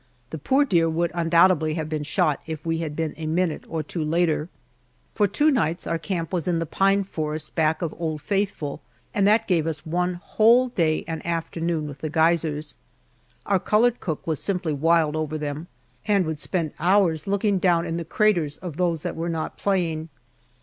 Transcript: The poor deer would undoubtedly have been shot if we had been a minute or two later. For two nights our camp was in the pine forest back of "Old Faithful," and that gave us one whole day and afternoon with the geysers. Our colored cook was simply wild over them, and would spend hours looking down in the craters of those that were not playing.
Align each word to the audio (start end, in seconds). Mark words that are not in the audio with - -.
The 0.31 0.39
poor 0.39 0.65
deer 0.65 0.89
would 0.89 1.11
undoubtedly 1.13 1.75
have 1.75 1.87
been 1.87 2.01
shot 2.01 2.41
if 2.47 2.65
we 2.65 2.79
had 2.79 2.95
been 2.95 3.13
a 3.17 3.27
minute 3.27 3.65
or 3.69 3.83
two 3.83 4.03
later. 4.03 4.49
For 5.13 5.27
two 5.27 5.51
nights 5.51 5.85
our 5.85 5.99
camp 5.99 6.33
was 6.33 6.47
in 6.47 6.57
the 6.57 6.65
pine 6.65 7.03
forest 7.03 7.53
back 7.53 7.83
of 7.83 7.93
"Old 7.99 8.19
Faithful," 8.23 8.81
and 9.13 9.27
that 9.27 9.47
gave 9.47 9.67
us 9.67 9.85
one 9.85 10.15
whole 10.15 10.69
day 10.69 11.03
and 11.07 11.23
afternoon 11.23 11.87
with 11.87 11.99
the 11.99 12.09
geysers. 12.09 12.77
Our 13.45 13.59
colored 13.59 13.99
cook 13.99 14.25
was 14.25 14.41
simply 14.41 14.73
wild 14.73 15.15
over 15.15 15.37
them, 15.37 15.67
and 16.07 16.25
would 16.25 16.39
spend 16.39 16.71
hours 16.79 17.27
looking 17.27 17.59
down 17.59 17.85
in 17.85 17.97
the 17.97 18.03
craters 18.03 18.57
of 18.57 18.77
those 18.77 19.03
that 19.03 19.15
were 19.15 19.29
not 19.29 19.55
playing. 19.55 20.09